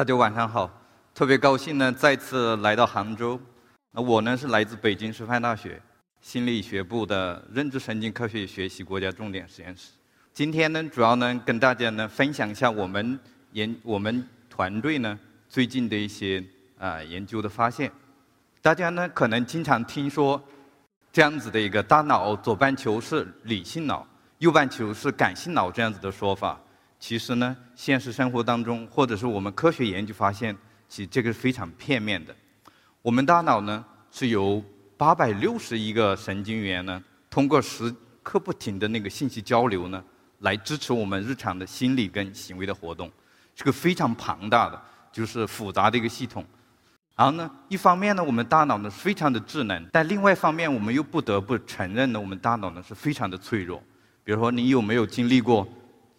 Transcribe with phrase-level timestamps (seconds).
[0.00, 0.70] 大家晚上好，
[1.14, 3.38] 特别高兴呢，再次来到杭州。
[3.90, 5.78] 那我呢是来自北京师范大学
[6.22, 9.90] 心理学部的认知神经科学与学习国家重点实验室。
[10.32, 13.20] 今天呢，主要呢跟大家呢分享一下我们
[13.52, 16.42] 研我们团队呢最近的一些
[16.78, 17.92] 啊研究的发现。
[18.62, 20.42] 大家呢可能经常听说
[21.12, 24.06] 这样子的一个大脑左半球是理性脑，
[24.38, 26.58] 右半球是感性脑这样子的说法。
[27.00, 30.54] 其实呢，现实生活当中，或者是我们科学研究发现，
[30.86, 32.36] 其实这个是非常片面的。
[33.00, 33.82] 我们大脑呢
[34.12, 34.62] 是由
[34.98, 37.92] 八百六十亿个神经元呢，通过时
[38.22, 40.04] 刻不停的那个信息交流呢，
[40.40, 43.10] 来支持我们日常的心理跟行为的活动，
[43.56, 46.44] 是个非常庞大的，就是复杂的一个系统。
[47.16, 53.82] 然后呢，一方面呢，我们大脑呢非常的智能，但另外一方面，我们又不得不承认呢，我们大脑呢是非常的脆弱。
[54.22, 55.66] 比如说，你有没有经历过？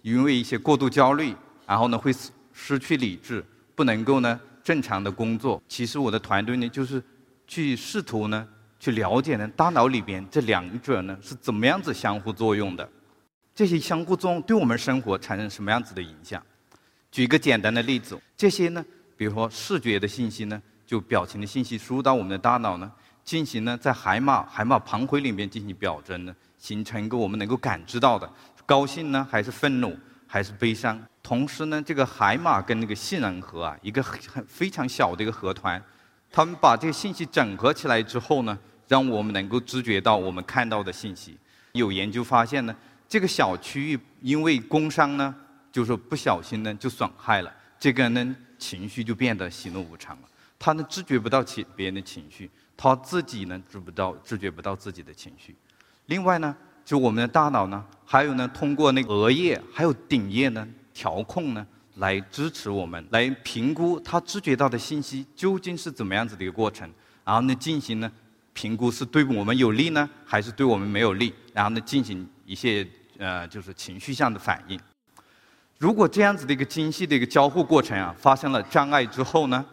[0.01, 1.35] 因为一些过度焦虑，
[1.65, 3.43] 然后呢会失失去理智，
[3.75, 5.61] 不能够呢正常的工作。
[5.67, 7.03] 其实我的团队呢就是
[7.47, 8.47] 去试图呢
[8.79, 12.89] 去了解呢大脑里边这两者呢是怎么样子相互作用的，
[13.53, 16.41] 这些相互作用对我们生活产生什么样子的影响？
[17.11, 18.83] 举一个简单的例子，这些呢，
[19.17, 22.91] 比如说视觉的信息呢，就表情的信息输入到我们的大脑呢，
[23.23, 28.31] 进行呢在海马海马旁回里面进行表征呢，形成一个我们能够感知到的。
[28.71, 29.93] 高兴呢，还是愤怒，
[30.25, 30.97] 还是悲伤？
[31.21, 35.83] 同时呢，这个海马跟那个杏仁核啊，一个很非常小的一个核团，
[36.31, 41.37] 他们把这个信息整合起来之后呢，让我们能够知觉到我们看到的信息。
[41.73, 42.73] 有研究发现呢，
[43.09, 45.35] 这个小区域因为工伤呢，
[45.69, 50.23] 就是不小心呢就损害了，这个人情绪就变得喜怒无常了。
[50.57, 55.53] 他呢知觉不到其别人的情绪，他自己呢知不到知觉不到自己的情绪。
[56.05, 56.55] 另外呢。
[56.83, 61.65] 就我们的大脑呢，还有呢，通过那个额叶还有顶叶呢，调控呢，
[61.95, 66.89] 来支持我们，来评估他知觉到的信息究竟是怎么样子的一个过程，
[67.23, 68.11] 然后呢，进行呢
[68.53, 72.85] 评估是对我们有利呢，还是对我们没有利，然后呢，进行一些
[73.17, 74.77] 呃，就是情绪上的反应。
[75.77, 79.63] 如果这样子的一个精细的一个交互过程啊，发生了障碍之后呢，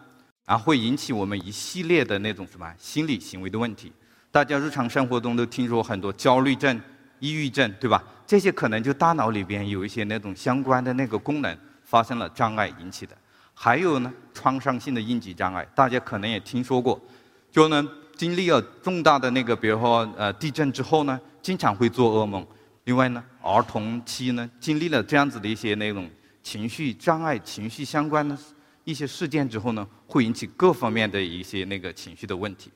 [0.45, 3.91] 然后会引起我们一系列的那种什么心理行为的问题。
[4.31, 6.79] 大家日常生活中都听说很多焦虑症。
[7.19, 8.03] 抑郁症，对吧？
[8.25, 13.17] 这些可能就大脑里边有一些那种相关的那个功能发生了障碍引起的。
[13.53, 16.99] 还有呢，创伤性的应激障碍，大家可能也听说过，
[17.51, 17.85] 就呢
[18.15, 22.45] 经历了重大的那个，比如说呃地震之后呢，经常会做噩梦。
[22.85, 26.09] 另外呢，儿童期呢经历了这样子的一些那种
[26.41, 28.37] 情绪障碍、情绪相关的
[28.83, 32.71] 一些事件之后呢，会引起各方面的一些那个情绪的问题。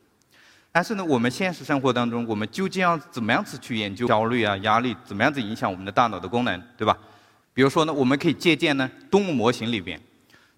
[0.75, 6.97] 但是呢，我们现实生活当中，我们究竟要怎么样子去研究焦虑啊、压力，怎么样子影响我们的大脑的功能，对吧？
[7.53, 10.01] 比如说呢，我们可以借鉴呢动物模型里边，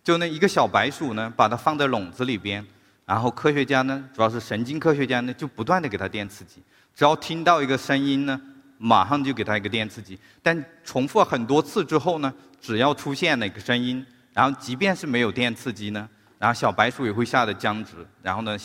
[0.02, 2.66] 就那一个小白鼠呢，把它放在笼子里边，
[3.06, 6.64] 然后科学家呢，主要是神经科学家呢，就不断的给它电刺激，
[6.96, 8.40] 只要听到一个声音呢，
[8.78, 16.08] 马上就给它一个电刺激，但重复很多次之后呢，只要出现那个声音，然后即便是没有电刺激呢，
[16.40, 18.58] 然后小白鼠也会吓得僵直，然后呢。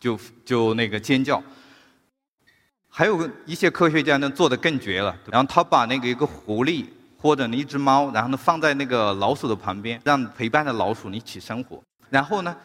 [0.00, 1.42] 就就那个尖叫，
[2.88, 6.86] 还有一些科学家呢做的更绝了，然后他把那个一个狐狸
[7.20, 12.56] 或者一只猫，然后呢放在那个老鼠的旁边，让陪伴的老鼠一起生活，然后呢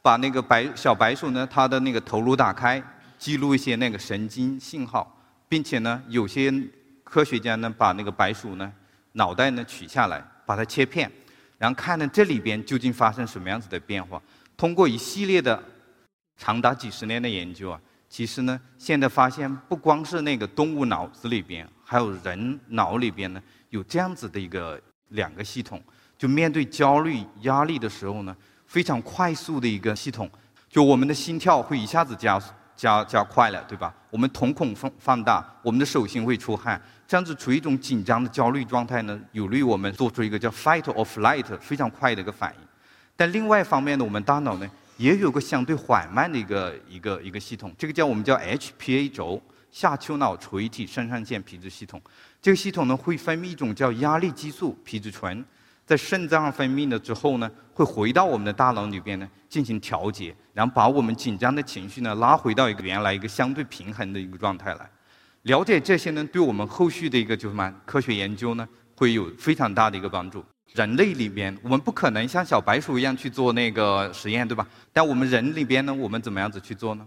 [0.00, 2.82] 把那个白小白鼠呢它的那个头颅打开，
[3.18, 6.50] 记录一些那个神经信号，并且呢有些
[7.04, 8.72] 科学家呢把那个白鼠呢
[9.12, 11.10] 脑袋呢取下来，把它切片，
[11.58, 14.20] 然后看呢这里边究竟发生什么样子的变化，
[14.56, 15.62] 通过一系列的。
[16.40, 17.78] 长达几十年的研究啊，
[18.08, 25.82] 其实呢，现在发现不光是那个动物脑子里边，还有人脑里边呢，有这样子的一个两个系统，
[26.16, 28.34] 就面对焦虑、压力的时候呢，
[28.66, 30.30] 非常快速的一个系统，
[30.66, 32.42] 就我们的心跳会一下子加
[32.74, 33.94] 加加快了，对吧？
[34.08, 42.66] 我们瞳孔放放大，我们的手心会出汗，这样子处于一种紧张的焦虑状态呢，有利于我们做出一个叫 fight or flight 非常快的一个反应。
[43.14, 44.66] 但另外一方面呢，我们大脑呢。
[45.00, 51.98] 也有个相对缓慢的一个一个一个系统，这个叫我们叫 HPA 轴下丘脑垂体肾上腺皮质系统。
[52.42, 55.42] 这个系统呢会分泌一种叫压力激素皮质醇，
[55.86, 64.90] 在肾脏分泌了之后呢，会回到我们的大脑里边呢进行调节，然后把我们紧张的情绪呢拉回到一个原来一个相对平衡的一个状态来。
[65.44, 70.44] 了解这些呢，对我们后续的一个就什么科学研究呢，会有非常大的一个帮助。
[70.74, 74.66] 人类里边，我们不可能像小白鼠一样去做那个实验，对吧？
[74.92, 77.06] 但我们人里边呢，我们怎么样子去做呢？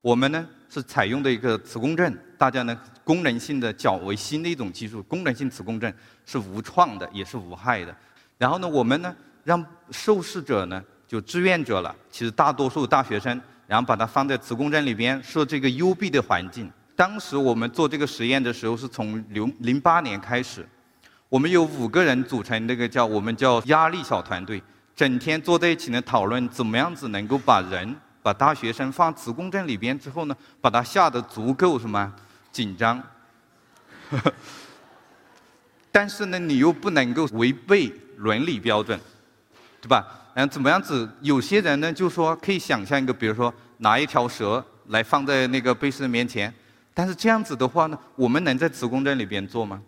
[0.00, 5.92] 我们呢是采用的一个磁共振，大家呢功能性的较为新的一种技术，功能性磁共振
[6.24, 7.94] 是无创的，也是无害的。
[8.38, 9.14] 然后呢，我们呢
[9.44, 16.70] 让受试者呢，就志愿者了，其实大多数大学生，然后把它放在磁共振里边，设这个幽闭的环境。
[16.96, 20.66] 当时我们做这个实验的时候，是从零零八年开始，
[21.30, 24.60] 我们有五个人组成那个叫我们叫压力小团队，
[24.96, 32.12] 整天坐在一起呢讨论怎么样子能够把人把大学生放磁共振里边之后呢，把他吓得足够什么
[32.50, 33.00] 紧张。
[35.92, 38.98] 但是呢，你又不能够违背伦理标准，
[39.80, 40.04] 对吧？
[40.34, 41.08] 嗯，怎么样子？
[41.20, 46.52] 有些人呢就说可以想象一个，比如说拿一条蛇来放在那个被试人面前，
[46.92, 49.80] 但是这样子的话呢，我们能在磁共振里边做吗？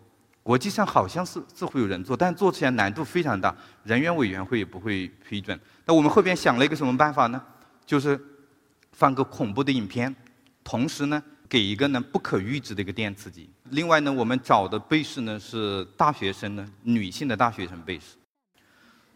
[0.43, 5.59] 国际上好像是是会有人做，但做起来难度非常大，人员委员会也不会批准。
[5.85, 7.41] 那我们后边想了一个什么办法呢？
[7.85, 8.19] 就是
[8.91, 10.15] 放个恐怖的影片，
[10.63, 11.23] 同时呢。
[11.49, 13.47] 给一个呢不可预知的一个电刺激。
[13.69, 18.15] 另外呢，我们找的被试呢是大学生呢，女性的大学生被试。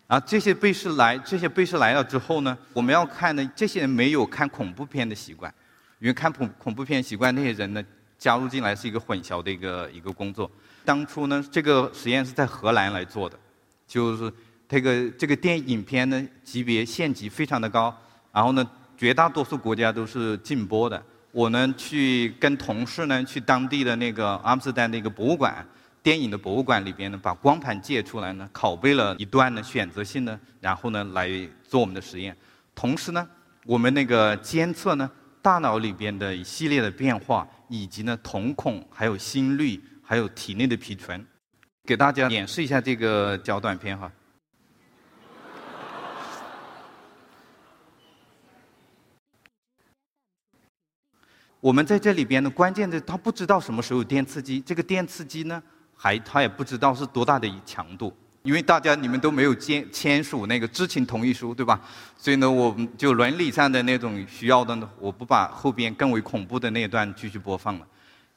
[0.06, 5.52] 啊，这些被试来，这些被试来了之后呢，我们要看呢，这些人没有看恐怖片的习惯，
[5.98, 7.84] 因为看恐恐怖片习惯那些人呢，
[8.20, 10.52] 加入进来是一个混淆的一个一个工作。
[10.88, 13.38] 当初呢，这个实验是在荷兰来做的，
[13.86, 14.32] 就是
[14.70, 17.94] 这个这个电影片呢级别县级非常的高，
[18.32, 18.66] 然后呢，
[18.98, 21.04] 绝大多数国家都是禁播的。
[21.34, 25.54] 我呢去跟同事呢去当地的那个阿姆斯特丹那个博物馆，
[26.02, 31.30] 电影的博物馆里边呢，把光盘借出来呢，拷贝了一段呢选择性的，然后呢来
[31.68, 32.34] 做我们的实验。
[32.74, 33.28] 同时呢，
[33.66, 35.12] 我们那个监测呢
[35.42, 39.78] 大脑里边的一系列的变化，以及呢瞳孔、还有心率、
[40.10, 41.28] 还有体内的皮醇，
[41.84, 44.10] 给大家演示一下这个小短片哈。
[51.60, 55.62] 我们在这里边呢，关键的他不知道什么时候有电刺激，这个电刺激呢，
[55.94, 61.82] 还他也不知道是多大的强度，因为大家你们都没有签签署那个知情同意书，对吧？
[62.18, 67.86] 所以呢，我们就伦理上的那种需要的呢，我不把后边更为恐怖的那一段继续播放了。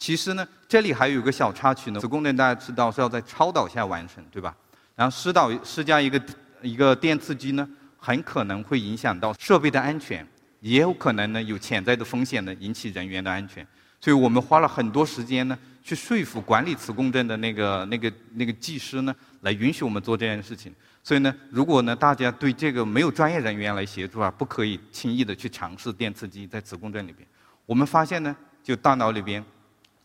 [0.00, 4.56] 其实呢，这里还有个小插曲呢，磁共振大家知道是要在超导下完成，对吧？
[4.96, 6.20] 然后施导施加一个
[6.62, 7.68] 一个电刺激呢，
[7.98, 10.26] 很可能会影响到设备的安全。
[10.60, 13.66] 也有可能呢，有潜在的风险呢，引起人员的安全。
[14.00, 20.74] 所以我们花了很多时间呢，去说服管理磁共振的那个、那个、那个技师呢，来允许我们做这件事情。
[21.02, 27.26] 所以呢，如果呢，大家对这个没有专业人员来协助啊，不可以轻易的去尝试电刺激在磁共振里边。
[27.66, 29.42] 我们发现呢，就大脑里边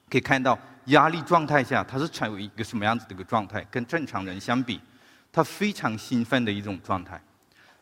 [0.10, 4.80] 可以看到，压力状态下它是处于一个什么样子的一个状态，跟正常人相比，
[5.32, 7.22] 它非常兴奋的一种状态。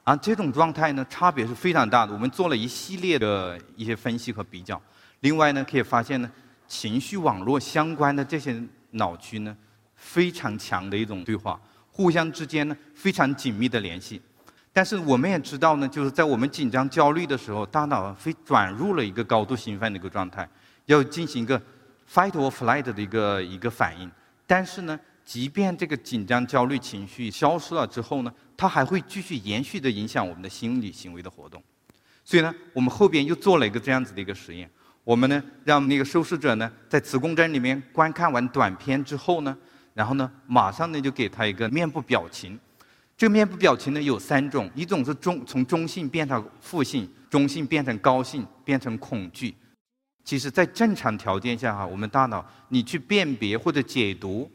[0.04, 2.14] 啊，这种状态呢，差别是非常大的。
[2.14, 4.82] 我们做了一系列的一些分析和比较。
[5.22, 6.30] 另外呢，可以发现呢，
[6.68, 8.62] 情绪网络相关的这些
[8.92, 9.56] 脑区呢，
[9.96, 11.58] 非常强的一种对话，
[11.90, 14.22] 互相之间呢非常紧密的联系。
[14.74, 20.46] 但是我们也知道呢，就是在我们紧张焦虑的时候，大脑会转入了一个高度兴奋的一个状态，
[20.88, 21.62] 要进行一个
[22.14, 24.12] fight or flight 的一个一个反应。
[24.46, 31.64] 但是呢，即便这个紧张焦虑情绪消失了之后呢，它还会继续延续的影响我们的心理行为的活动，
[32.24, 34.70] 所以呢，我们后边又做了一个这样子的一个实验。
[35.04, 39.58] 我们呢，让那个受试者呢，在磁共振里面观看完短片之后呢，
[39.94, 42.60] 然后呢，马上呢就给他一个面部表情。
[43.18, 49.54] 这个面部表情呢有三种，一种是中从中性变成负性，中性变成高兴，变成恐惧。
[50.24, 54.50] 其实，在正常条件下哈，我们大脑你去辨别或者解读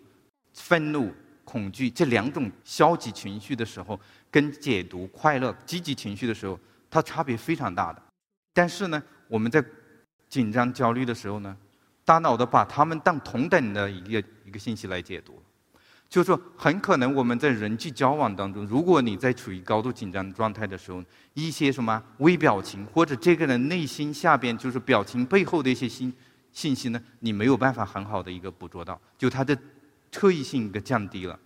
[0.53, 1.13] 愤怒。
[1.45, 3.99] 恐惧这两种消极情绪的时候，
[4.31, 6.61] 跟解读快乐积极情绪的时候，
[6.91, 8.03] 它差别非常大的。
[8.53, 9.65] 但是呢，我们在
[10.29, 11.57] 紧张焦虑的时候呢，
[12.05, 15.43] 大脑的把它们当同等的一个一个信息来解读，
[16.09, 21.03] 就是说，很可能我们在人际交往当中，如果你在处于高度紧张状态的时候，
[21.35, 26.13] 一些什么微表情或者这个人内心下边就是表情背后的一些信
[26.53, 29.57] 信息呢，你没有办法很好的一个捕捉到，就它的。
[30.11, 31.39] 特异性一个降低了。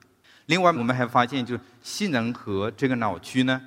[0.46, 3.60] 另外，我们还发现，就是杏仁核这个脑区呢，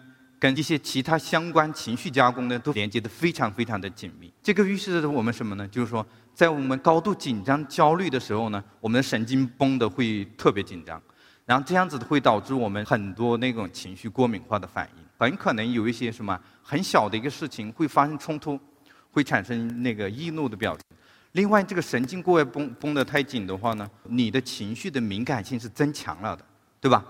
[0.46, 4.32] 跟一些其他相关情绪加工呢，都连接的非常非常的紧密。
[4.44, 5.68] 这个预示着我们什么呢？
[5.70, 11.02] 就是说，在我们高度紧张、焦虑的时候呢，我们的神经绷的会特别紧张，
[11.48, 18.60] 然后这样子会导致我们很多那种情绪过敏化的反应，很可能有一些什么很小的一个事情会发生冲突，
[19.10, 20.84] 会产生那个易怒的表情。
[21.32, 26.46] 另外，这个神经过外绷绷得太紧的话呢，你的情绪的敏感性是增强了的，
[26.80, 27.04] 对吧？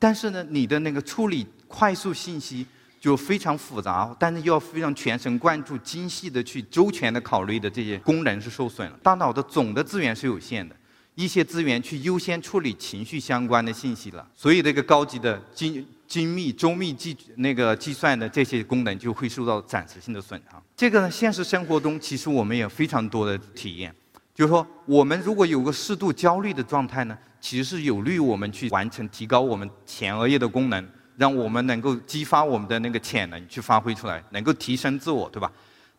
[0.00, 2.66] 但是呢，你的那个处理快速信息
[3.00, 8.98] 就非常复杂，但是又要非常全神贯注、精细的去周全的考虑的这些功能是受损了。
[9.02, 10.76] 大脑的总的资源是有限的，
[11.14, 20.62] 一些资源去优先处理情绪相关的信息了，所以这个高级的精精密周密计那个计算的这些功能就会受到暂时性的损伤。
[20.76, 23.92] 这个呢，现实生活中其实我们也非常多的体验，
[24.34, 30.86] 就是说我们如果有个适度焦虑的状态呢，其实是有利于我们去完成提高我们前额叶的功能，
[31.22, 35.48] 让我们能够激发我们的那个潜能去发挥出来，能够提升自我，对吧？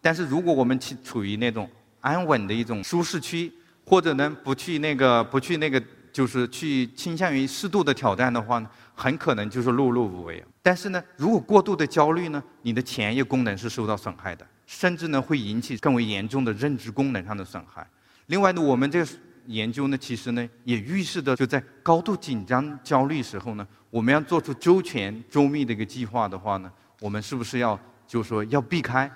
[0.02, 1.70] 但是如果我们处处于那种
[2.02, 3.50] 安稳的一种舒适区，
[3.86, 10.44] 或者呢不去那个不去那个，就是去倾向于适度的挑战的话呢，很可能就是碌碌无为。
[10.62, 17.88] 但是呢，如果过度的焦虑呢，你的前叶功能是受到损害的，甚至呢会引起更为严重的认知功能上的损害。
[18.26, 19.08] 另外呢，我们这个
[19.46, 29.08] 研究呢，其实呢也预示着，就在高度紧张焦虑时候呢，我们要做出周全周密的一个计划的话呢，我们是不是要就是说要避开？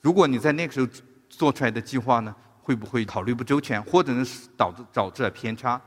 [0.00, 0.86] 如果你在那个时候
[1.28, 2.32] 做出来的计划呢，
[2.62, 5.80] 会不会考虑不周全，或者是导致导致了偏差？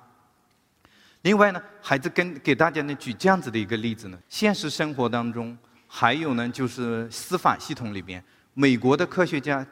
[1.21, 5.57] 另外呢，孩子跟给大家呢举这样子的一个例子呢，现实生活当中
[5.87, 8.21] 还有呢，就是司法系统里边，
[8.53, 9.65] 美国的科学家、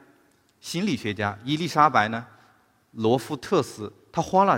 [0.62, 2.26] 心理学家伊丽莎白呢，
[2.92, 4.58] 罗夫特斯，他花了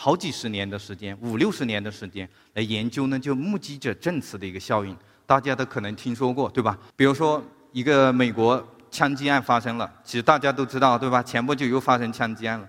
[0.00, 6.78] 好几十年的时间，五六十年的时间来研究呢，就目击者证词的一个效应，大家都可能听说过，对吧？
[6.94, 8.64] 比如说一个美国。
[8.90, 11.22] 枪击案发生了，其实大家都知道，对吧？
[11.22, 12.66] 前不久又发生枪击案了，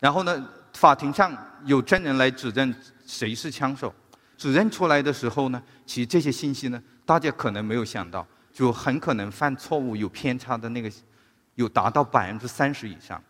[0.00, 1.30] 然后呢，法庭上
[1.66, 2.74] 有证人来指证
[3.06, 3.94] 谁是枪手，
[4.38, 10.90] 指认出来的时候呢，其实这些信息呢，大家可能没有想到，就很可能犯错误、有偏差的那个，
[11.56, 13.22] 有达到百分之三十以上。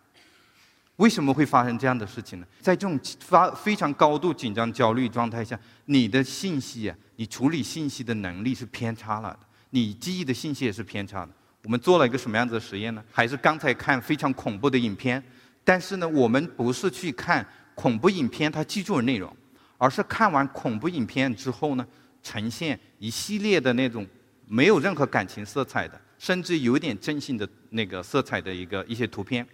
[0.98, 2.46] 为什么会发生这样的事情呢？
[2.60, 9.40] 在这种发非常高度紧张、焦虑状态下，你的信息啊，你处理信息的能力是偏差了的，
[9.70, 11.32] 你记忆的信息也是偏差的。
[11.62, 13.04] 我们做了一个什么样子的实验呢？
[13.12, 15.22] 还是刚才看非常恐怖的影片，
[15.62, 19.34] 但是呢，我们不是去看恐怖影片它记住的内容，
[19.76, 21.86] 而是看完恐怖影片之后呢，
[22.24, 24.04] 呈现一系列的那种
[24.48, 29.46] 没有任何感情色彩的，甚至有点真性的那个色彩的一个一些图片，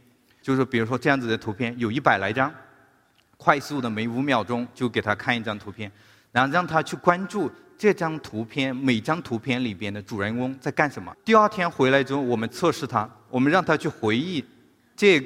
[0.45, 2.53] 就是比如说这样子的图片有一百来张，
[3.39, 5.91] 快速的每五秒钟就给他看一张图片，
[6.33, 7.51] 然后让他去关注。
[7.77, 11.15] 这张图片每张图片里边的主人公在干什么？
[11.25, 14.43] 第二天回来之后，我们测试他，我们让他去回忆，
[14.95, 15.21] 这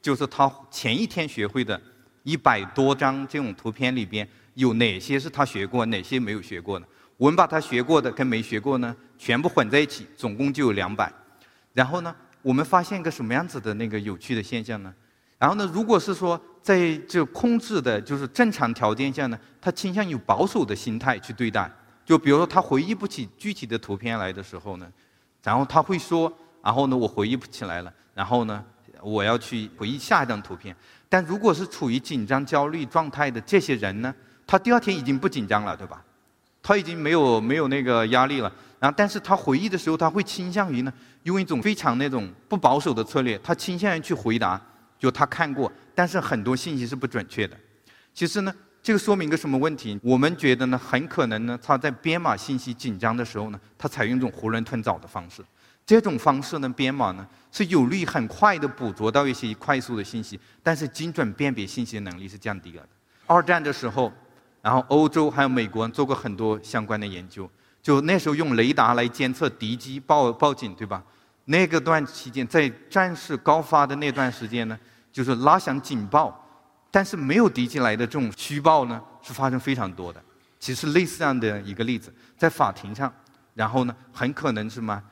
[0.00, 1.78] 就是他前一天学会的，
[2.22, 6.86] 一百多张这种图片里边有哪些是他学过，哪些没有学过的？
[7.16, 11.12] 我们把他学过的跟没学过呢，全部混在一起，总共就有两百。
[11.72, 14.92] 然后呢，我们发现一个什么样子的那个有趣的现象呢？
[15.38, 21.70] 然后呢，如果是说在这控制的，就是正常条件下呢，他倾向于保守的心态去对待。
[22.04, 24.86] 就比如说他回忆不起具体的图片来的时候呢，
[25.42, 26.32] 然后他会说，
[26.62, 28.64] 然后呢我回忆不起来了，然后呢
[29.00, 30.74] 我要去回忆下一张图片。
[31.08, 34.14] 但如果是处于紧张焦虑状态的这些人呢，
[34.46, 36.04] 他第二天已经不紧张了，对吧？
[36.62, 38.52] 他已经没有没有那个压力了。
[38.78, 40.92] 然后但是他回忆的时候，他会倾向于呢
[41.24, 44.60] 用一种非常那种不保守的策略，他倾向于去回答。
[44.98, 47.56] 就他看过，但是很多信息是不准确的。
[48.14, 49.98] 其实呢，这个说明一个什么问题？
[50.00, 55.42] 我们觉得呢，很可能呢，他在编码信息紧张的时候呢，他采用一种囫囵吞枣的方式。
[55.84, 62.88] 这种方式呢，编码呢，是有利很快的捕捉到一些快速的信息，但是精准辨别信息能力是降低了的。
[63.26, 64.12] 二战的时候，
[64.62, 67.50] 然后欧洲还有美国做过很多相关的研究，
[67.82, 71.02] 就那时候用雷达来监测敌机报报警，对吧？
[71.44, 74.78] 那个段期间，在战事高发的那段时间呢。
[75.12, 76.42] 就是拉响警报，
[76.90, 80.18] 但是没有敌机来的这种虚报呢，是发生非常多的。
[80.58, 83.12] 其实类似这样的一个例子，在法庭上，
[83.52, 85.02] 然后呢，很可能是什么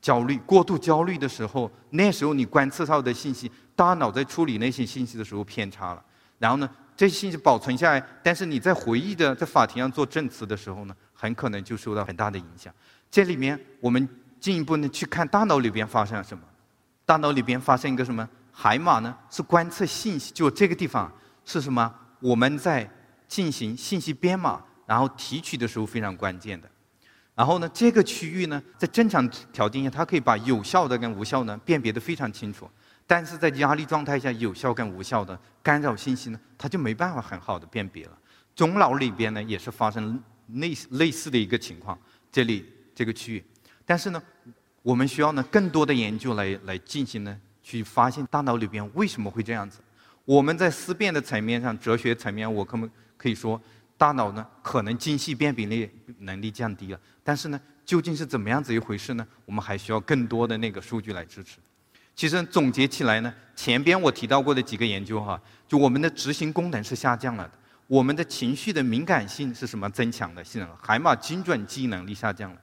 [0.00, 6.02] 焦虑、过度焦虑的时候，那时候你观测到的信息，大脑在处理那些信息的时候偏差了。
[6.38, 6.66] 然后呢，
[7.02, 12.72] 这些信息保存下来，但是你在回忆的在法庭上做证词的时候呢，很可能就受到很大的影响。
[13.10, 16.44] 这里面我们进一步呢去看大脑里边发生了什么，
[17.04, 18.28] 大脑里边发生一个什么？
[18.52, 21.12] 海马呢是观测信息，就这个地方
[21.44, 21.92] 是什么？
[22.20, 22.88] 我们在
[23.26, 26.70] 进行信息编码，然后提取的时候非常关键的。
[27.34, 32.70] 然后呢，这个区域呢，在正常条件下，它可以把有效的跟无效的辨别的非常清楚。
[33.06, 38.18] 但是在压力状态下，有效跟无效的干扰信息呢，它就没办法很好的辨别了。
[38.54, 41.98] 中脑里边呢，也是发生类类似的一个情况，
[42.30, 43.44] 这里这个区域。
[43.84, 44.22] 但是呢，
[44.82, 47.40] 我们需要呢更多的研究来来进行呢。
[47.64, 49.78] 去发现大脑里边为什么会这样子？
[50.24, 53.62] 我们在思辨的层面上，哲学层面，我可能可以说，
[53.96, 56.98] 大脑呢可能精细辨别力能力降低了。
[57.22, 59.24] 但是呢，究竟是怎么样子一回事呢？
[59.44, 61.58] 我们还需要更多的那个数据来支持。
[62.14, 67.52] 其实总结起来呢，前边我提到过的几个研究哈，就我们的执行功能是下降了的，
[67.86, 70.44] 我们的情绪的敏感性是什么增强的？
[70.44, 72.56] 性能海马精准记忆能力下降了。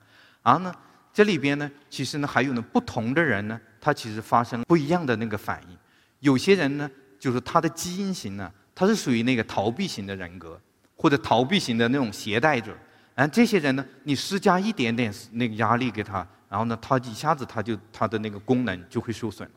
[0.44, 0.74] 然后呢，
[1.12, 5.78] 这里边呢，其实呢还有呢不同的人呢，他其实发生了不一样的那个反应。
[6.20, 6.90] 有些人呢，
[7.20, 10.60] 就是他的基因型呢，他是属于那个逃避型的人格，
[10.96, 12.78] 或者逃避型的那种携带者。
[13.16, 16.26] 然后这些人呢，你施加一点点那个压力给他。
[16.50, 19.56] 然后呢，他一下子他就他的那个功能就会受损了。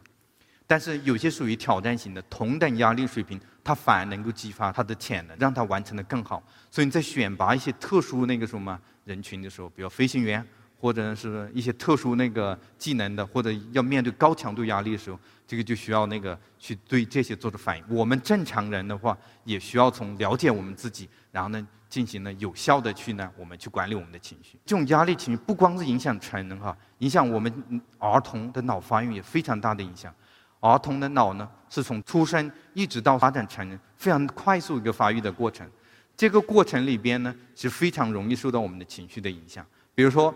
[0.67, 6.43] 但是有些属于挑战型的，同等压力水平，他反而能够激发他的潜能，让他完成的更好。
[6.71, 10.47] 所以你在选拔一些特殊那个什么人群的时候，比如飞行员，
[10.79, 17.85] 或者是一些特殊那个技能的，或者要面对高强度压力的时候，这个就需要那个去对这些做出反应。
[17.89, 21.67] 我们正常人的话，也需要从了解我们自己，然后呢。
[21.93, 24.59] 进行了有效的去呢，我们去管理我们的情绪。
[24.65, 27.53] 这种压力情绪不光是影响成人哈，影响我们
[27.99, 30.11] 儿童的脑发育也非常大的影响。
[30.61, 35.69] 儿童的脑呢，是从出生一直到发展成人，非常快速一个发育的过程。
[36.17, 39.63] 这个过程里边呢，是非常容易受到我们的情绪的影响。
[39.95, 40.35] 比如说，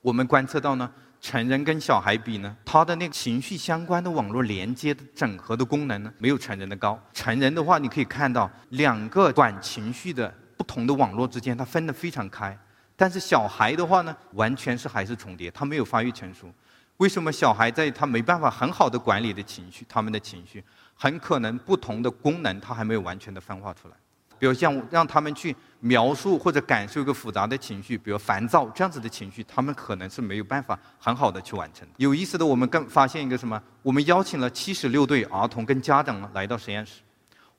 [0.00, 0.88] 我们观测到呢，
[1.20, 6.96] 成人跟小孩比呢，他的那个情绪相关的网络连接的整合的功能呢，没有成人的高。
[7.12, 10.32] 成人的话，你可以看到两个管情绪的。
[10.58, 12.58] 不同的网络之间，它分得非常开。
[12.96, 16.52] 但是小孩的话呢，完全是还是重叠，他没有发育成熟。
[16.96, 20.62] 为什么小孩在他没办法很好的管理的情绪，他们的情绪
[20.96, 23.94] 很可能不同的功能，他还没有完全的分化出来。
[24.36, 31.86] 比如像让他们去描述或者感受一个复杂的情绪，比如烦躁这样子的情绪，他们可能是没有办法很好的去完成。
[31.98, 33.62] 有意思的，我们更发现一个什么？
[33.80, 37.02] 我们邀请了七十六对儿童跟家长来到实验室，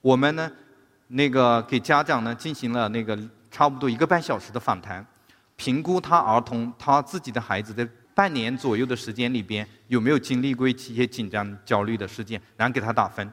[0.02, 0.52] 我们呢？
[1.12, 3.18] 那个给家长呢进行了那个
[3.50, 5.06] 差不多一个半小时的访谈，
[5.56, 13.28] 评估他儿童他自己的孩子在半年左右的时间里边有没有经历过一些紧张焦虑的事件，然后给他打分。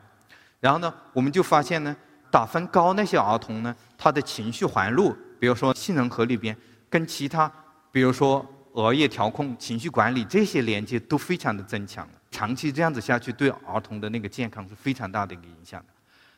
[0.59, 1.95] 然后呢，我们就发现呢，
[2.31, 6.57] 打分高那些儿童呢，他的情绪环路，比如说杏仁核里边，
[6.89, 7.51] 跟其他，
[7.93, 12.09] 比如说额叶调控、情绪管理这些连接都非常的增强。
[12.31, 15.96] 长期这样子下去，对儿童的那个健康是非常大的一个影响的。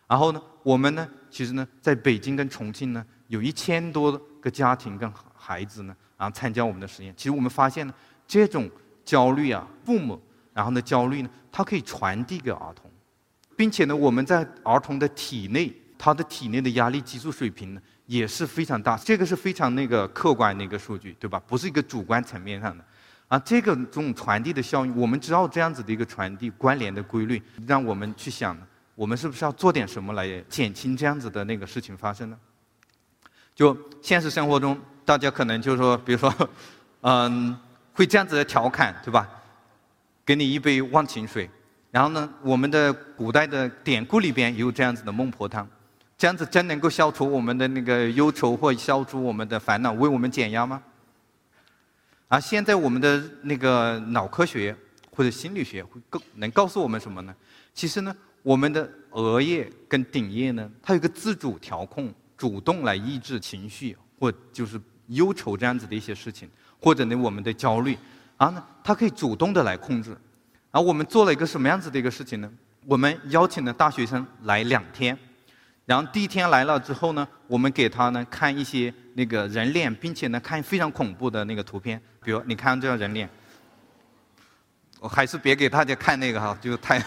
[0.08, 7.12] 然后呢，我们呢，其实呢，在北京跟重庆呢，有一千多个家庭跟孩子呢，然后参加我们的实验。
[7.14, 7.92] 其实我们发现呢，
[8.26, 8.70] 这种
[9.04, 10.18] 焦虑啊，父母
[10.54, 12.90] 然后呢焦虑呢，它可以传递给儿童，
[13.54, 18.96] 并且呢，我们在儿童的体内，他的体内的压力激素水平呢也是非常大。
[18.96, 21.38] 这个是非常那个客观的一个数据，对吧？
[21.46, 22.82] 不是一个主观层面上的。
[23.28, 28.56] 啊，这个这种传递的效应，我们知道这样子的一个传递关联的规律，让我们去想。
[28.98, 32.36] 我们是不是要做点什么来减轻这样子的那个事情发生呢？
[33.54, 36.50] 就现实生活中，大家可能就是说，比如说，
[37.02, 37.56] 嗯，
[37.92, 39.30] 会这样子的调侃，对吧？
[40.26, 41.48] 给你一杯忘情水，
[41.92, 45.64] 然后呢，我们的古代的典故里边也有这样子的孟婆汤，
[46.16, 50.82] 这样子真能够消除我们的那个忧愁或消除我们的烦恼，为我们减压吗？
[52.26, 54.74] 而现在我们的那个脑科学
[55.12, 57.32] 或者心理学会告能告诉我们什么呢？
[57.72, 58.12] 其实呢。
[58.48, 66.48] 我们的额叶跟顶叶呢，它有个自主调控，主动来抑制情绪或就是忧愁这样子的一些事情，
[66.80, 67.94] 或者呢我们的焦虑，
[68.38, 70.12] 啊呢它可以主动的来控制。
[70.70, 72.50] 然后我们做了一个什么样子的一个事情呢？
[72.86, 75.14] 我们邀请了大学生来两天，
[75.84, 83.28] 然后第一天来了之后呢，我们给他呢看一些那个人脸，并且呢看非常恐怖的那个图片，比如你看这张人脸，
[85.00, 86.98] 我还是别给大家看那个哈，就是太。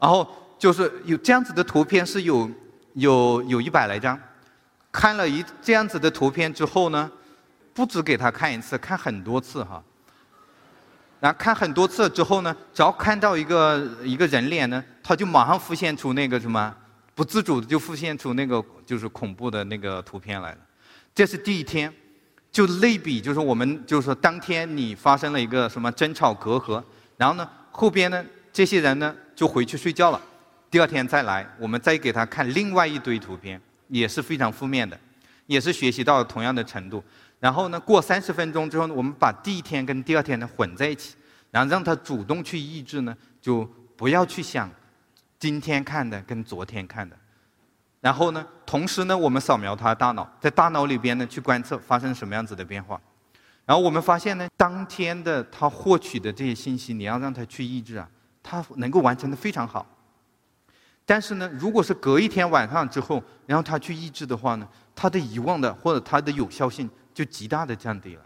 [0.00, 0.26] 然后
[0.58, 2.50] 就是有这样子的图片是有
[2.94, 4.18] 有有一百来张，
[4.90, 7.10] 看了一这样子的图片之后呢，
[7.74, 9.82] 不止给他看一次，看很多次哈。
[11.20, 16.74] 然后看很多次之后呢，只要看到一个一个人脸呢，他就马上浮现出那个什么，
[17.14, 20.58] 不自主的就浮现出那个就是恐怖的那个图片来了。
[21.14, 21.92] 这是第一天，
[22.50, 26.82] 就类比就是我们就是说当天你发生了一个什么争吵隔阂，
[27.18, 28.24] 然后呢后边呢。
[28.52, 30.20] 这些人呢就回去睡觉了，
[30.70, 35.00] 第二天再来，我们再给他看另外一堆图片，也是非常负面的，
[35.46, 37.02] 也是学习到了同样的程度。
[37.38, 41.16] 然后呢，过三十分钟之后呢，我们把第一天跟第二天呢混在一起，
[41.50, 43.64] 然后让他主动去抑制呢，就
[43.96, 44.70] 不要去想
[45.38, 47.16] 今天看的跟昨天看的。
[48.02, 53.00] 然后呢，同时呢，我们扫描他的大脑，在大脑里边呢去观测发生什么样子的变化。
[53.64, 58.06] 然后我们发现呢，当天的他获取的这些信息，你要让他去抑制啊。
[58.50, 59.86] 他能够完成的非常好，
[61.06, 68.22] 但是呢，如果是隔一天晚上之后，然后他去抑制的话呢，他的遗忘的或者他的有效性就极大的降低了。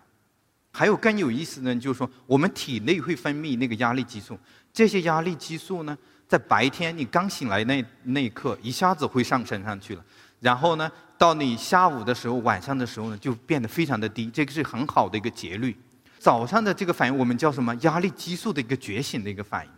[0.72, 4.38] 还有更有意思的，就是说我们体内会分泌那个压力激素，
[4.72, 5.94] 这些压力激素呢，
[6.26, 10.02] 在白天你刚醒来那那一刻，一下子会上升上去了，
[10.40, 15.76] 然后呢，到你下午的时候、晚上的时候呢，就变得非常的低，这个是很好的一个节律。
[16.18, 17.74] 早上的这个反应我们叫什么？
[17.82, 19.70] 压力激素的一个觉醒的一个反应，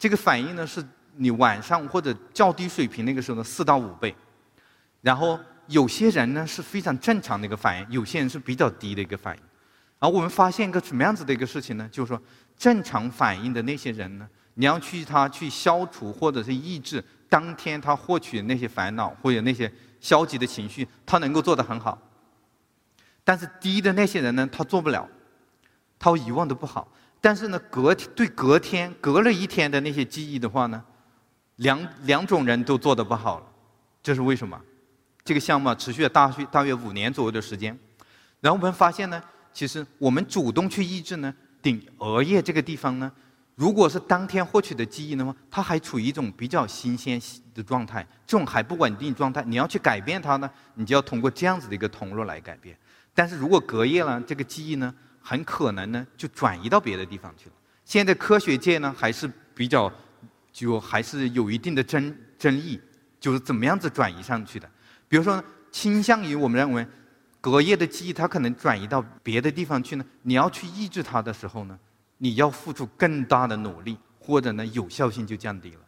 [0.00, 0.82] 这个反应呢是
[1.16, 4.16] 你晚上或者较低水平那个时候的四到五倍，
[5.02, 9.42] 然后有些人呢是非常正常的一个反应，有些人是比较低的一个反应。
[9.98, 11.86] 然后我们发现一个什么样子的一个事情呢？
[11.92, 12.18] 就是说
[12.56, 22.00] 正常反应的那些人呢，你要去他去消除或者是抑制当天他获取的那些烦恼或者那些消极的情绪，他能够做得很好。
[23.22, 25.06] 但是低的那些人呢，他做不了。
[25.98, 30.82] 他遗忘的不好，但是呢，隔对隔天隔了一天的那些记忆的话呢，
[31.56, 33.46] 两两种人都做的不好了，
[34.02, 34.58] 这是为什么？
[35.22, 37.78] 这个项目持续了大约大约五年左右的时间，
[38.40, 43.12] 然后我们发现呢，其实我们主动去抑制呢，顶额叶这个地方呢，
[43.54, 47.20] 如果是当天获取的记忆的话，它还处于一种比较新鲜
[47.54, 52.74] 的状态，这种还不稳定状态，你要去改变它呢，你就要通过这样子的一个通路来改变。
[53.12, 54.94] 但是如果隔夜了，这个记忆呢？
[55.20, 57.54] 很可能呢，就转移到别的地方去了。
[57.84, 59.92] 现在科学界呢，还是比较，
[60.52, 62.80] 就还是有一定的争争议，
[63.18, 64.68] 就是怎么样子转移上去的。
[65.08, 66.86] 比如说，倾向于我们认为，
[67.40, 70.04] 隔夜的记忆它可能转移到别的地方去呢。
[70.22, 71.78] 你要去抑制它的时候呢，
[72.18, 75.80] 你要付出更大的努力，或者呢，有效性就降低了。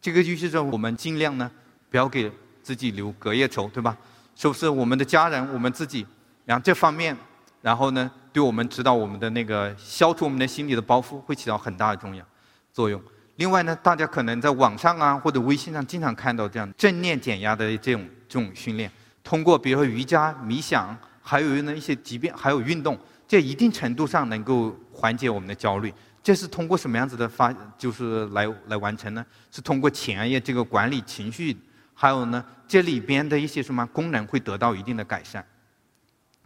[0.00, 1.50] 这个就是说，我们尽量呢，
[1.90, 2.30] 不要给
[2.62, 3.96] 自己留隔夜仇，对吧？
[4.34, 6.06] 是不是我们的家人，我们自己，
[6.46, 7.14] 然后这方面，
[7.62, 8.10] 然后呢？
[8.32, 12.24] 对我们指导我们的那个消除我们的心理的包袱会起到很大的重要
[12.72, 12.98] 作用。
[13.36, 18.90] 另外呢，大家可能在网上啊或者微信上经常看到这样正念减压的这种这种训练，
[19.22, 22.98] 通过比如说瑜伽、冥想，还有呢一些疾病，还有运动，
[23.28, 25.92] 这一定程度上能够缓解我们的焦虑。
[26.22, 29.22] 这是通过什么样子的发，就是来来完成呢？
[29.50, 31.54] 是通过前叶这个管理情绪，
[31.92, 35.44] 还有呢这里边的一些什么功能会得到一定的改善。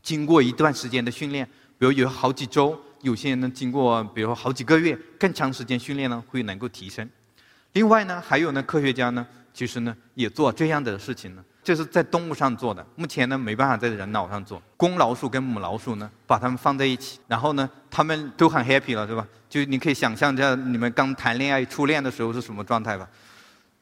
[0.07, 1.45] 经过一段时间的训练。
[1.77, 7.11] 比如有好几周，有些人呢经过，比如好几个月更长时间训练呢，会能够提升。
[7.73, 12.87] 另外呢，还有呢，科学家呢，其实呢也做这样的事情呢，这是在动物上做的。
[12.95, 14.63] 目前呢没办法在人脑上做。
[14.77, 19.27] 公老鼠跟母老鼠呢，把它们放在一起，然后呢，它们都很 happy 了，对吧？
[19.51, 23.07] 就你可以想象一下你们刚谈恋爱、初恋的时候是什么状态吧。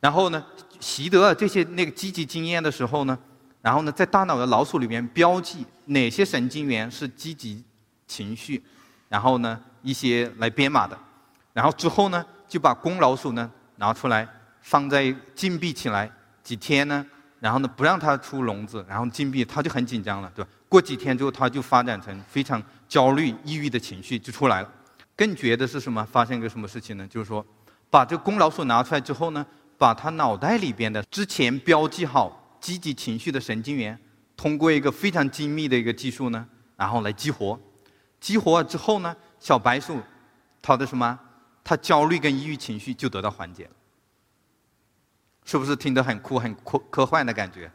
[0.00, 0.44] 然后呢，
[0.80, 3.16] 习得这些那个积极经验的时候呢，
[3.64, 7.64] 然后呢，在大脑的老鼠里面标记哪些神经元是积极。
[8.06, 8.62] 情绪，
[9.08, 10.96] 然后呢，一些来编码的，
[11.54, 14.28] 然后之后呢，就把公老鼠呢拿出来，
[14.60, 16.08] 放在禁闭起来
[16.42, 17.04] 几天呢，
[17.40, 20.50] 然后呢不让它出笼子，然后禁闭，它就很紧张了，对吧？
[20.68, 24.70] 过几天之后，它就发展成非常焦虑、抑郁的情绪就出来了。
[25.16, 26.04] 更绝的是什么？
[26.04, 27.08] 发生一个什么事情呢？
[27.08, 27.44] 就是说，
[27.88, 29.44] 把这个公老鼠拿出来之后呢，
[29.78, 33.98] 把它脑袋里边的之前标记好积极情绪的神经元，
[34.34, 36.48] 通过一个非常精密的一个技术呢，
[36.78, 37.60] 然后来激活。
[38.18, 40.00] 激活了之后呢，小白鼠，
[40.62, 41.20] 它的什么？
[41.62, 43.70] 它焦虑跟抑郁情绪就得到缓解了，
[45.44, 47.70] 是不是听得很酷、很科科幻的感觉？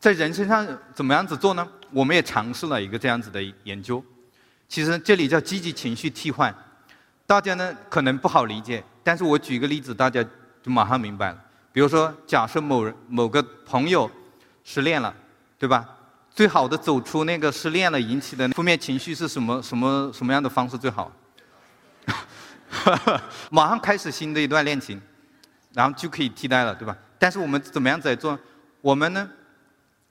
[0.00, 1.68] 在人身上怎么样子做呢？
[1.90, 4.02] 我们也尝试了一个这样子的研究。
[4.66, 6.54] 其实这里叫积极情绪替换，
[7.26, 10.24] 大家呢可能不好理解，但是我举个例子，大家
[10.62, 11.43] 就马上明白了。
[11.74, 14.08] 比如说，假设某人某个朋友
[14.62, 15.12] 失恋了，
[15.58, 15.84] 对吧？
[16.30, 19.60] 最好的走出那个失恋了引起的负面情绪是什么？
[19.60, 21.10] 什么什么样的方式最好？
[23.50, 25.02] 马上开始新的一段恋情，
[25.72, 26.96] 然后就可以替代了，对吧？
[27.18, 28.38] 但是我们怎么样在做？
[28.80, 29.28] 我们呢？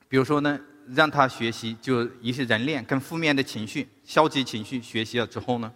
[0.09, 5.71] 比如说呢，让他学习就一些人恋跟负面的情绪、消极情绪学习了之后呢，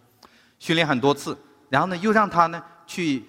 [0.59, 1.37] 训练很多次，
[1.69, 3.23] 然后呢又让他呢去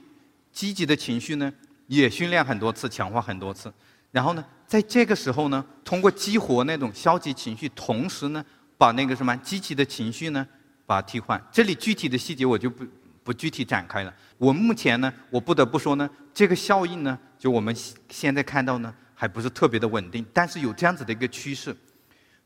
[0.53, 1.53] 积极的情绪呢
[1.89, 3.73] 也训练很多次，强化很多次，
[4.13, 4.45] 然后呢？
[4.67, 8.45] 在这个时候呢，通过激活那种消极情绪，同时呢，
[8.77, 10.47] 把那个什么积极的情绪呢，
[10.85, 11.43] 把它替换。
[11.51, 12.85] 这里具体的细节我就不
[13.25, 14.15] 不具体展开了。
[14.37, 17.75] 我目前呢，我不得不说呢，这个效应呢，就我们
[18.11, 20.23] 现在看到呢，还不是特别的稳定。
[20.35, 21.75] 但是有这样子的一个趋势，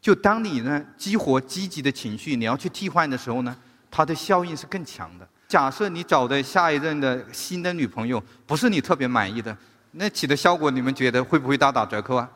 [0.00, 3.56] 就当你呢激活积极的情绪，你要去替换的时候呢，
[3.90, 5.28] 它的效应是更强的。
[5.52, 9.54] 假设你找的下一任的新的女朋友不是你特别满意的。
[9.90, 12.26] 那起的效果，你们觉得会不会大打折扣啊？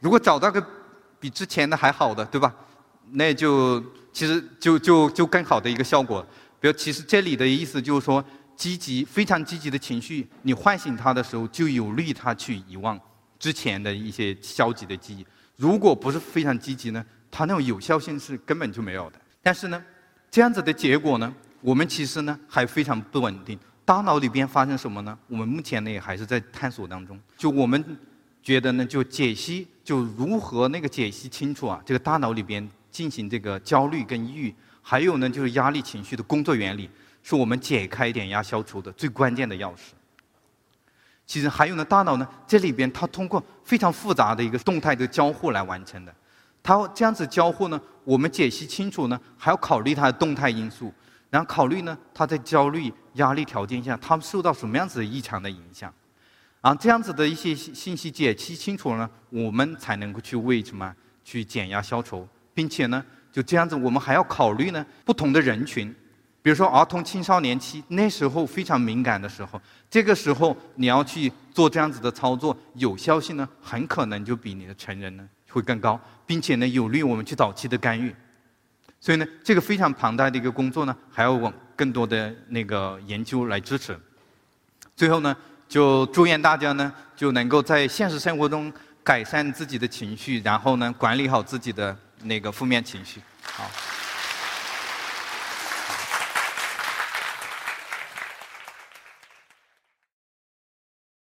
[0.00, 0.66] 如果找到个
[1.20, 2.50] 比之前的还好的，对吧？
[3.10, 3.78] 那就
[4.10, 6.26] 其实就就就更好的一个效果。
[6.60, 8.24] 比如，其实这里的意思就是说，
[8.56, 12.98] 积极非常积极的情绪，你唤醒他的时候，就有利他去遗忘
[13.38, 15.26] 之前的一些消极的记忆。
[15.58, 19.20] 如果不是非常积极呢，它那种有效性是根本就没有的。
[19.42, 19.84] 但是呢，
[20.30, 21.30] 这样子的结果呢，
[21.62, 23.58] 我们其实呢还非常不稳定。
[23.84, 25.18] 大脑里边发生什么呢？
[25.28, 27.18] 我们目前呢也还是在探索当中。
[27.36, 27.82] 就我们
[28.42, 36.90] 觉得呢，就解析就如何那个解析清楚啊，这个大脑里边进行这个焦虑跟抑郁，还有呢就是压力情绪的工作原理，
[37.22, 39.90] 是我们解开点压消除的最关键的钥匙。
[41.26, 46.14] 其实还有呢，大脑呢这里边它通过非常复杂的一个动态的交互来完成的。
[46.62, 50.92] 它这样子交互呢，我们解析清楚呢，还要考虑它的动态因素，
[51.32, 55.90] 然后考虑呢他在焦虑、压力条件下，他们受到什么样子的异常的影响。
[56.60, 65.92] 啊，这样子的一些信息解析清楚了呢，我们才能够去为什么去减压消愁，并且呢，就这样子，我们还要考虑呢不同的人群。
[66.42, 78.14] 比如说儿童青少年期那时候非常敏感的时候，这个时候你要去做这样子的操作，有效性呢很可能就比你的成人呢会更高，并且呢有利于我们去早期的干预。
[79.02, 83.98] 所以呢，这个非常庞大的一个工作呢，还要往更多的那个研究来支持。
[84.94, 85.36] 最后呢，
[85.68, 93.20] 就祝愿大家呢就能够在现实生活中改善自己的情绪，然后呢管理好自己的那个负面情绪。
[93.42, 93.68] 好。